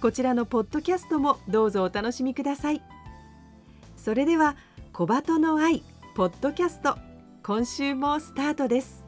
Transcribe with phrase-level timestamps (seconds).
[0.00, 2.82] こちらのポッドキャストもどうぞお楽しみください。
[3.96, 4.56] それでは
[4.92, 5.82] 小鳩の愛
[6.14, 6.98] ポッドキャスト
[7.42, 9.02] 今週もスタートです。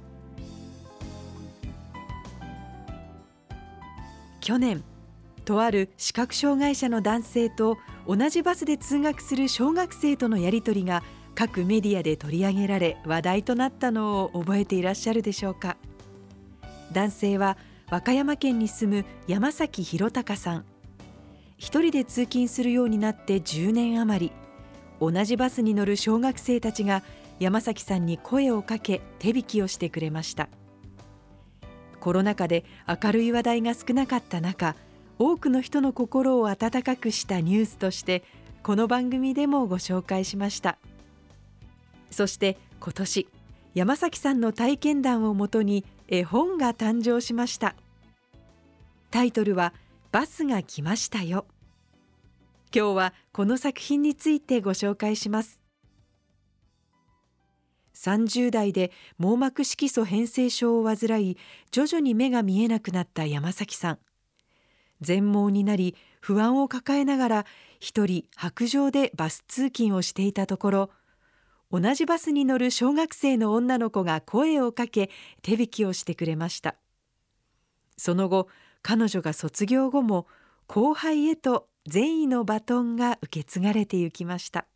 [4.41, 4.83] 去年
[5.45, 7.77] とある視覚障害者の男性と
[8.07, 11.03] 同じバスで通学する小学生とのやり取りが
[11.35, 15.77] 各メディアで取り上げられ話題となったのを覚えていらっしゃるでしょうか。
[16.93, 17.59] 男性は
[17.91, 20.65] 和歌山県に住む山崎弘隆さん。
[21.59, 24.33] 一人で通勤するようになって10年余り。
[25.01, 27.03] 同じバスに乗る小学生たちが
[27.39, 30.49] 山崎さんに声をかけ手引きをしてくれました。
[32.01, 32.65] コロナ禍で
[33.03, 34.77] 明るい話題が少なかった中
[35.19, 38.23] 多くの人の心を温かくしたニュースとして
[38.63, 40.79] この番組でもご紹介しました。
[42.11, 43.29] そして今年
[43.75, 47.75] 山崎さんの体験談をもとに絵本が誕生しました。
[49.11, 49.73] タイトルは
[50.13, 51.47] バスが来ましたよ。
[52.75, 55.61] 今日はこの作品についてご紹介します。
[57.95, 61.39] 30代で網膜色素変性症を患い
[61.71, 63.99] 徐々に目が見えなくなった山崎さん。
[65.01, 67.47] 全盲になり不安を抱えながら
[67.81, 70.91] 一人白状でバス通勤をしていたところ
[71.71, 75.11] 同じバスに乗る小学生の女の子が声をかけ
[75.43, 76.77] 手引きをしてくれました。
[77.97, 78.49] その後
[78.83, 80.27] 彼女が卒業後も
[80.67, 84.67] 後輩へと善意のバトンが受け継がれてゆきました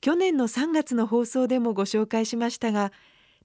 [0.00, 2.92] 去年の3月の放送でもご紹介しましたが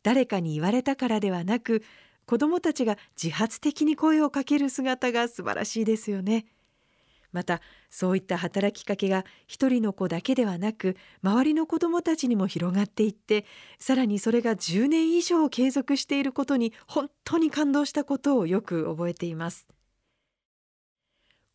[0.04, 1.84] 誰かに言われたからではなく
[2.26, 6.46] 子どもたちが自発的に声をかける姿が素晴らしいですよね。
[7.32, 13.46] またそういった働きかけが一人の子だけではなく周りの子どもたちにも広がっていって
[13.80, 19.68] さらにそれが10年以上継続していることに本当に感動したことをよく覚えています。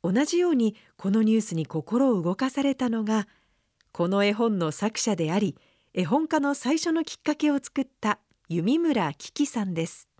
[0.05, 3.29] 同じようにこのニュースに心を動かされたのが
[3.93, 5.57] この絵本の作者であり
[5.95, 8.19] 絵本家の最初のきっかけを作った
[8.49, 10.12] 弓村キキさんです。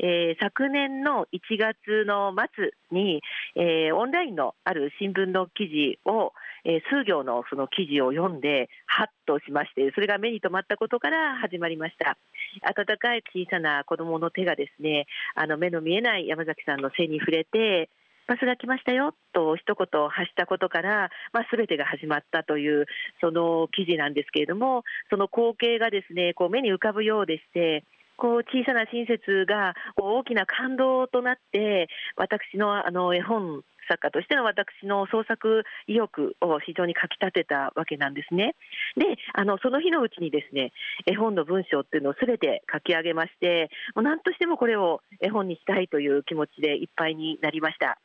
[0.00, 3.22] えー、昨年の1月の末に、
[3.56, 6.32] えー、オンラインのある新聞の記事を、
[6.64, 12.16] えー、数行のその記事を読んで、ハッとしまして、それが目に留まったことから始まりました。
[12.62, 17.88] 温かい小さな子供の手がですね、あの目の見えない山崎さんの背に触れて、
[18.26, 22.86] バスが来ましたよと一言発したことから、まあ、全てが始まったという
[23.20, 27.84] その記事なんですけれども、その光景がですねこう目に浮かぶようでして、
[28.16, 38.54] こう小さな親切が大きな感動となって、私のあの絵本作家としての私の創作意欲を非常にかきたてたわけなんですね。
[38.96, 40.72] で、あのその日のうちにですね、
[41.06, 47.98] 絵本の文章っていうのをすべて書き上げまして、もう何としてもこれを絵本にしたいという気持ちでいっぱいになりました。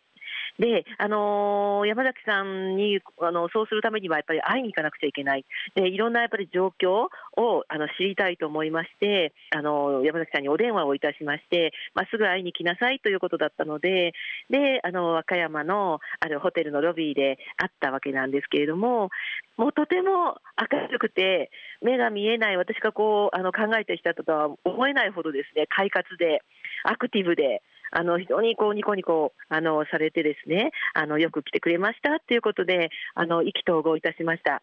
[0.59, 14.13] で、あのー、山崎さんにあのそうするためにはやっぱり会いに行かなくちゃいけない、でいろんなやっぱり状況をあの知りたいと思いまして、あの山崎さんにお電話をいたしまして、まあ、すぐ会いに来なさいということだったので、
[14.49, 19.09] であの和歌山のあるホテルのロビーで会ったわけなんですけれども、
[19.55, 20.37] もうとても
[20.71, 21.51] 明るくて、
[21.81, 26.41] 目が見えない、私がこうあの考えてきたとは思えないほどですね、快活で、
[26.83, 34.61] アクティブで、あの非常にこうニコニコあのされてですねあのよく来てくれましたということであの意気投合いたしました。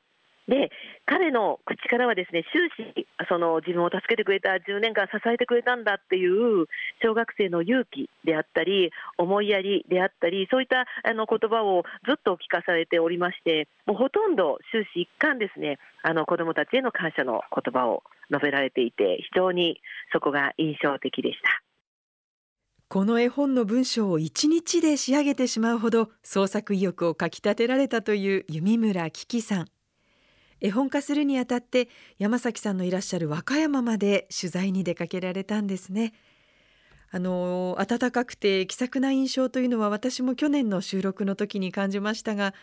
[0.49, 0.71] で
[1.07, 6.67] 彼の口からはですね終始その自分を助けてくれた10年間支えてくれたんだっていう
[7.03, 19.81] 小学生の勇気であったり思いやりであったりそういったあの言葉をずっと聞かされておりましてもうほとんど終始一貫ですねあの子どもたちへの感謝の言葉を述べられていて非常に
[20.13, 21.66] そこが印象的でした。
[22.89, 29.67] この絵本の文章を一日で仕上げてしまうほど創作意欲をかきたてられたという弓村キキさん。
[30.61, 31.89] 絵本化するにあたって
[32.19, 36.13] 山崎さんのいらっしゃる和歌山まで取材に出かけられたんですね。
[37.11, 42.55] あの温かくて気さくな印象というのは私も去年の収録の時に感じましたが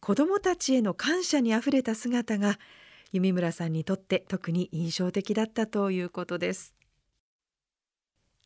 [0.00, 2.58] 子どもたちへの感謝にあふれた姿が
[3.12, 6.79] 弓村さんにとって特に印象的だったということです。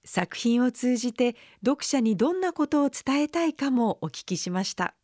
[0.04, 4.94] 作品を通じて読者にどんなことを伝えたいかもお聞きしました。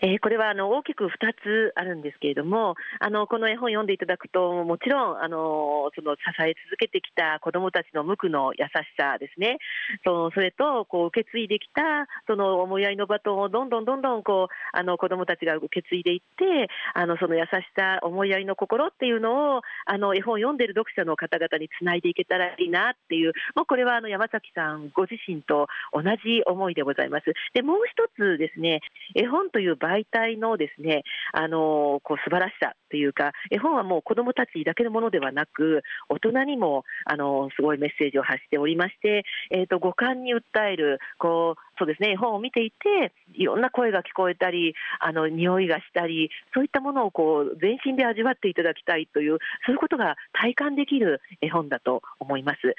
[0.00, 1.08] えー、これはあの大きく2
[1.42, 9.58] つあるんですけれども、あのこの絵本読んでいただくと、もちろんあのその支え続けてきた子どもたちの無垢の優しさですね、
[10.04, 27.24] そそれとこう受け継いできたその思いやりのバトンをどんどんどんどんこうあの子どもたちが受け継いでいって、あのその優しさ、思いやりの心っていうのをあの絵本を読んでいる読者の方々につないでいけたらいいなっていう、もうこれはあの山崎さんご自身と同じ思いでございます。
[27.54, 28.80] でもう一つですね、
[29.14, 31.02] 絵本という媒体のですね、
[31.32, 52.74] あのこう素晴らしさというか、絵本はもう子どもたちだけのものではなく、大人にもあのすごいメッセージを発しておりまして、えーと、五感に訴えるこうそうですね、絵本を見ていて、いろんな声が聞こえたり、あの匂いがしたり、そういったものをこう全身で味わっていただきたいという、そういうことが体感できる絵本だと思います。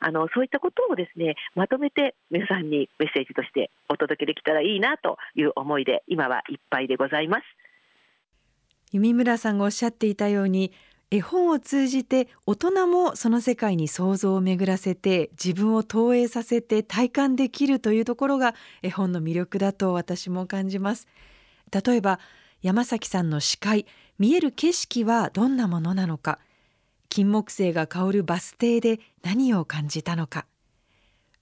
[0.00, 7.63] あのそういったことをですね、まとめて皆さんにメッセージとしてお届けできたらいいなという思いで、今はいっぱいでございます。
[8.94, 10.70] 弓村さんがおっしゃっていたように
[11.10, 21.08] 絵本を通じて大人もその世界に想像を巡らせて自分を投影させて体感できるというところが絵本の魅力だと私も感じます。
[21.72, 22.20] 例えば
[22.62, 23.84] 山崎さんの視界
[24.20, 26.38] 見える景色はどんなものなのか
[27.08, 30.46] 金木犀が香るバス停で何を感じたのか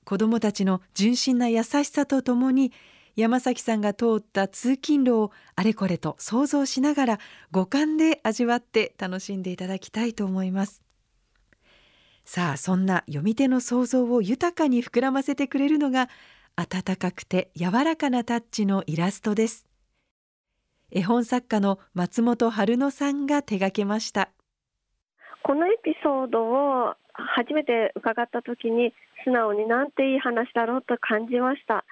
[0.04, 2.72] 子どもたちの純真な優しさとともに
[3.14, 7.18] 山崎さんが通った通勤路をあれこれと想像しながら
[7.50, 10.82] 五感で味わって楽しんでいただきたいと思います。
[12.24, 16.08] さあそんな読み手の想像を豊かに膨らませてくれるのが
[16.56, 19.66] 温かくて柔らかなタッチのイラストです。
[20.90, 24.30] 絵本作家の松本春乃さんが手掛けました。
[25.42, 28.92] このエピソードを初めて伺った時に
[29.24, 31.84] 素直になんていい話だろうと感じました。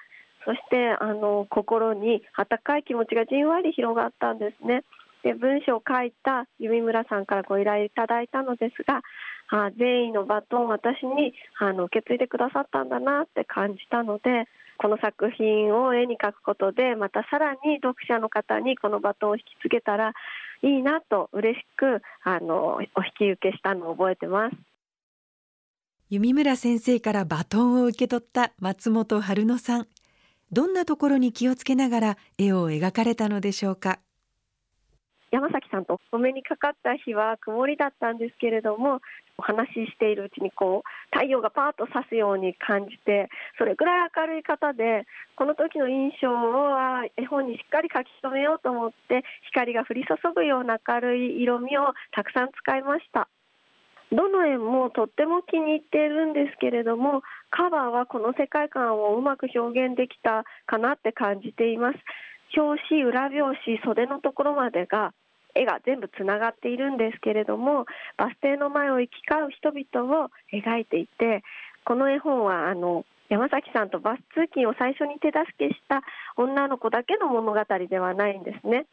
[0.45, 4.83] そしてあの心に温かい気持ちがじんわり広がったんですね。
[5.23, 9.01] で文章を書いた弓村さんからご依頼いただいたのですが、
[9.49, 14.47] あ善意のバトンを私にあの受け継いでくださったんだなって感じたので
[14.77, 20.13] この作品を絵に描くことでまたさらに読者の方にこのバトンを引き継げたら
[20.63, 22.87] いいなと嬉しくあのお引
[23.17, 24.55] き受けしたのを覚えてます。
[26.09, 29.87] 弓村先生からバトンを受け取った松本春乃さん
[30.51, 33.99] どんなところに気をつけながら絵を描かれたのでしょうか？
[35.31, 38.99] 山崎さんとお目にかかった日は曇りだったんですけれども
[39.37, 45.07] お話ししているうちにこう太陽がパーッと差すように感じてそれぐらい明るい方で
[45.37, 46.75] この時の印象を
[47.15, 53.29] 絵本にしっかり書き留めようと思って光が降り注ぐような明るい色味をたくさん使いました。
[54.11, 61.99] どの絵もとっても気に入っているんですけれどもカバーはこの世界観をうまく表現できたかなって感じています
[62.57, 65.13] 表紙裏表紙袖のところまでが
[65.53, 67.85] 絵が全部つながっているんですけれども
[68.17, 71.43] バス停の前を行き交う人々を描いていて
[71.85, 76.01] この絵本はあの山崎さんとバス通勤を最初に手助けした
[76.35, 78.85] 女の子だけの物語ではないんですね。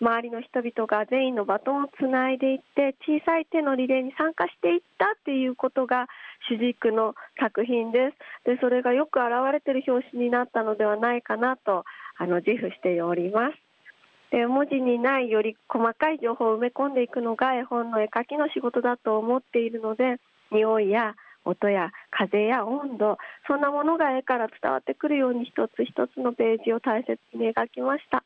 [0.00, 6.08] 周りの人々が全員のバトンをつないでいって小さい手のリレーに参加していったっていうことが
[6.48, 8.16] 主軸の作品です。
[8.44, 11.84] でそれがよく表れてる表紙になったのではないかなと
[12.18, 13.56] あの自負しております。
[14.30, 20.18] で文字にないより細かい情報を埋め込んでいくのが絵本の絵描きの仕事だと思っているので
[20.50, 28.24] 匂いや音や風や温度そんなものが絵から伝わってくるように一つ一つのページを大切に描きました。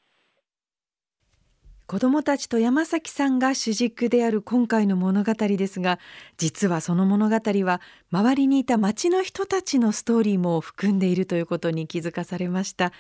[1.88, 5.98] 子どもたちと山崎さんが主軸である今回の物語ですが
[6.36, 7.80] 実はその物語は
[8.12, 12.92] 周りにいた町の人たちのストーリーも含んでいるということに気づかされました。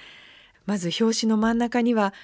[0.64, 2.14] まず表紙の真ん中には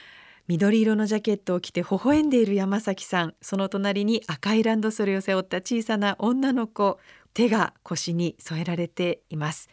[0.49, 3.35] 緑色のジャケットを着て微笑んでいる山崎さん。
[3.43, 6.99] その隣に赤いランドセルを背負った小さな女の子
[7.35, 9.69] 手が腰に添えられています。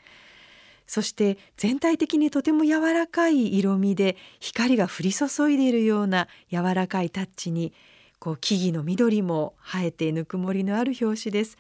[0.92, 7.72] そして全体的にとても柔らかい色味で光が降り注いでいるような柔らかいタッチに
[8.20, 11.58] こう木々の緑も生えてぬくもりのある表紙です。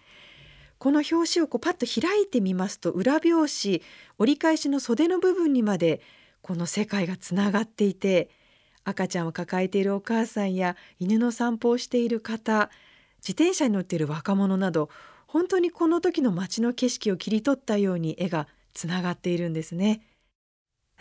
[0.79, 3.81] この表紙をこうパッと開いてみますと裏表紙
[4.19, 6.01] 折り返しの袖の部分にまで
[6.41, 8.29] この世界がつながっていて
[8.83, 12.69] 赤ちゃんを抱えているお母さんや犬の散歩をしている方
[13.19, 14.89] 自転車に乗っている若者など
[15.25, 20.01] 本当にこの時の街の景色を切り取ったように絵がつながっているんですね。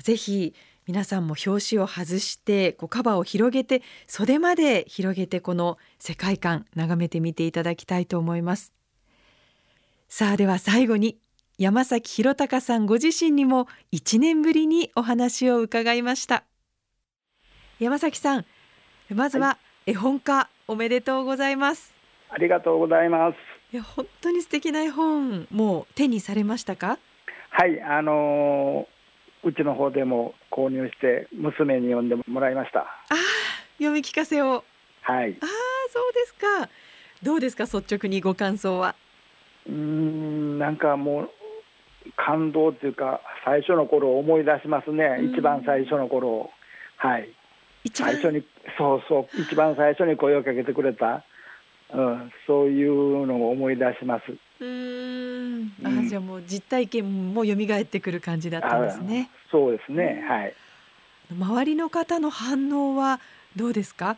[0.03, 0.55] ぜひ
[0.87, 8.75] 皆さんも表紙を外してこうカバーを広げて袖まで広げてこの世界観眺めてみていただきたいと思います。
[10.09, 11.19] さあでは最後に
[11.59, 16.45] 山崎弘隆さんご自身にも1年ぶりにお話を伺いました。
[17.79, 18.47] 山崎さん
[19.15, 21.93] まずは絵本化、おめでとうございます。
[22.31, 23.37] ありがとうございます。
[23.73, 26.99] いや本当に素敵な絵本もう手にされましたか？
[27.51, 32.81] はいあのー、うちの方でも購入して娘に読んでもらいました。
[32.81, 32.87] あ
[33.79, 34.65] 読み聞かせを。
[35.03, 35.37] はい。
[35.41, 35.47] あ
[35.91, 36.69] そうですか。
[37.23, 38.95] どうですか率直にご感想は？
[39.69, 41.31] うんなんかもう
[42.17, 46.51] 感動っていうか最初の頃を思い出しますね、うん、一番最初の頃
[46.97, 47.29] はい。
[47.93, 48.43] 最初に
[48.79, 51.25] そうそう一番最初に声をかけてくれた、
[51.95, 54.25] うん、そういうのを思い出します。
[54.63, 54.67] うん。
[54.67, 54.90] あ
[56.11, 60.55] じゃあもう実体験も蘇ってくる感じだったんですねそうですね、はい
[61.33, 63.21] 周りの方の反応は
[63.55, 64.17] どうですか？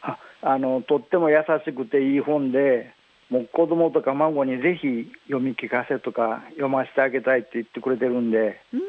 [0.00, 2.94] ああのとっても優しくていい本で
[3.30, 8.80] もう子供とか孫にぜひ読み聞かせとか読ませてあげたいって言ってくれてるんで、うん、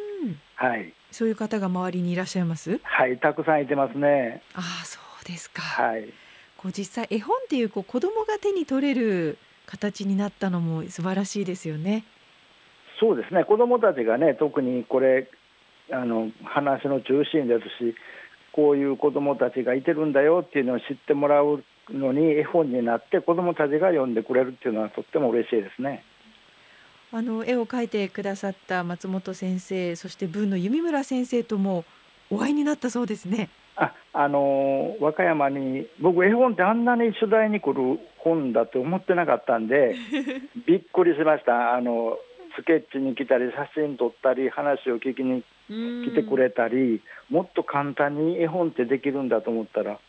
[0.53, 0.93] はい。
[1.11, 2.79] そういう方が周りにいらっしゃいます？
[2.83, 4.43] はい、たくさんいてますね。
[4.53, 5.63] ああ、そうですか。
[5.63, 6.13] はい。
[6.57, 9.39] こう実際絵本っていうこう子供が手に取れる
[9.71, 12.03] 形になったのも素晴らしいですよね。
[12.99, 13.45] そうですね。
[13.45, 15.29] 子供たちがね、特にこれ
[15.91, 17.95] あの話の中心ですし、
[18.51, 26.03] こういう子供たちがいてるんだよっていうのを知ってもらうのに絵本になって子どもたちが読んでくれるっていうのはとっても嬉しいですね。
[27.13, 31.83] あの絵を描いてくださった松本先生そして文の弓村先生とも
[32.29, 33.49] お会いになったそうですね。
[33.75, 39.95] ああの和歌山に僕絵本ってあんなに取材に来る本だと思ってなかったんで
[40.67, 41.73] びっくりしました。
[41.73, 42.17] あの
[42.55, 49.99] スケッチに来たり写真撮ったり話を聞きに来てくれたりもっと簡単に絵本ってできるんだと思ったら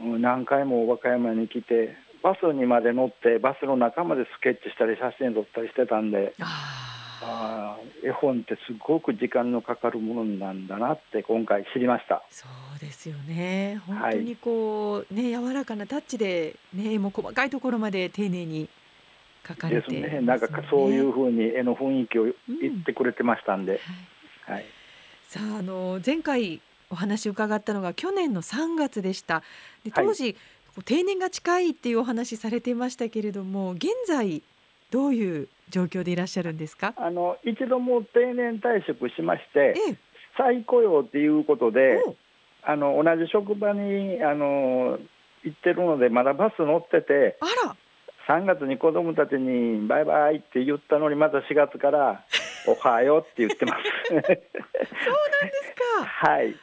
[0.00, 6.34] 何回も和歌山に来てバスにまで乗ってバスの中までスケッチしたり写真撮ったりしてたんで
[7.24, 12.22] あ絵本ってすごく時間のかかるものなんだなって今回知りました。
[12.30, 13.80] そうですよね。
[13.86, 18.68] 本当にこう、はい、ね柔らかなタッチでねもう細かいところまで丁寧に
[19.46, 20.20] 書かれて、ね、ですね。
[20.22, 22.32] なんかそういうふうに絵の雰囲気を言
[22.80, 23.80] ってくれてましたんで、
[24.48, 24.66] うん、はい、はい、
[25.24, 26.60] さああの前回
[26.90, 29.42] お話を伺ったのが去年の3月でした。
[29.84, 30.36] で当時、はい、
[30.84, 34.42] 定年が近いっていうお話されていましたけれども現在
[34.92, 36.92] どういう状況でいらっしゃるんですか？
[36.96, 39.96] あの一度も定年退職しまして、ええ、
[40.36, 41.98] 再雇用っていうことで
[42.62, 44.98] あの同じ職場にあの
[45.42, 47.76] 行ってるのでまだバス乗っててあら。
[48.28, 52.22] 3月に子供たちにバイバイって言ったのにまた4月から
[52.68, 53.82] おはようって言ってます。
[54.08, 54.36] そうなんで
[55.64, 56.04] すか。
[56.30, 56.50] はい。
[56.50, 56.54] あ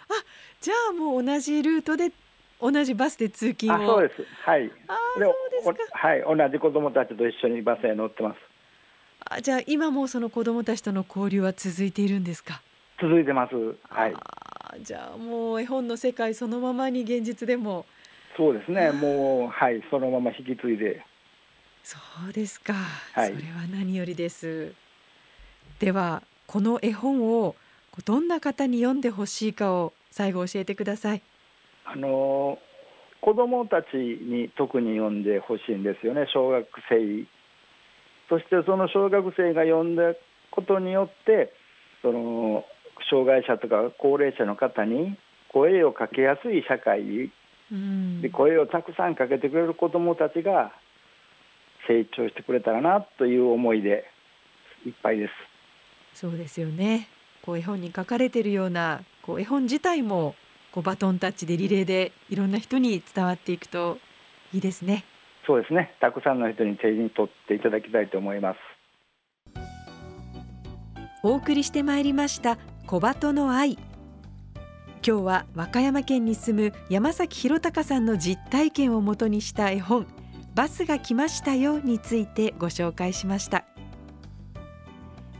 [0.61, 2.11] じゃあもう同じルートで
[2.61, 3.85] 同じバスで通勤を。
[3.85, 4.25] そうです。
[4.45, 4.71] はい。
[4.87, 5.97] あそうですか。
[5.97, 8.37] はい同じ子供たちと一緒にバスへ乗ってます。
[9.29, 12.61] あじゃあ今もその子供たちとの交流は続いているんですか？
[13.01, 13.55] 続いてます。
[13.89, 14.15] はい。
[14.81, 17.85] じゃあもう絵本の世界そのままに現実でも。
[18.37, 18.91] そうですね。
[18.91, 21.03] もうはいそのまま引き継いで。
[21.83, 21.97] そ
[22.29, 22.73] うですか、
[23.13, 24.73] はい、それは何よりです。
[25.79, 27.55] ではこの絵本を
[28.05, 31.21] どんな方に読んでほしいかを最後教えてください
[31.91, 32.57] あの
[33.21, 37.25] 子どもたちに特に読んでほしいんですよね小学生
[38.29, 40.13] そしてその小学生が読んだ
[40.51, 41.51] ことによって
[42.01, 42.63] その
[43.09, 45.17] 障害者とか高齢者の方に
[45.51, 47.31] 声をかけやすい社会、
[47.71, 50.71] うん、で声をたくさんかけてくれる子どもたちが
[51.87, 54.05] 成長してくれたらなという思いで
[54.85, 55.33] いっぱいです。
[56.13, 57.07] そうですよね。
[57.41, 60.35] こう絵本に書かれているようなこう絵本自体も
[60.71, 63.97] こうバトンタッチでリレーでいろんな人に伝わっていくと
[64.53, 65.03] いいですね。
[65.45, 65.95] そうですね。
[65.99, 68.59] たくさんの人に手に取っていただきたいと思います。
[71.23, 73.77] お送りしてまいりました小鳩の愛。
[75.05, 80.05] 今日は和歌山県に住む山崎弘隆さんの実体験をもとにした絵本
[80.55, 83.63] バスが来ましたよについてご紹介しました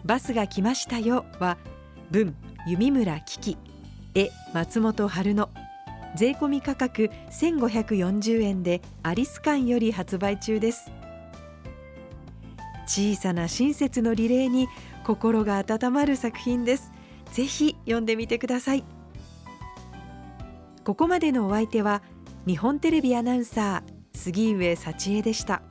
[0.05, 1.57] バスが来ましたよは
[2.09, 3.57] 文弓村危機
[4.15, 5.47] 絵松本春乃。
[6.15, 10.91] 税込価格1540円でアリス館より発売中です。
[12.87, 14.67] 小さな親切のリレーに
[15.05, 16.91] 心が温まる作品です。
[17.31, 18.83] ぜひ読んでみてください。
[20.83, 22.01] ここまでのお相手は
[22.47, 25.61] 日本テレビアナウンサー杉上幸恵でした。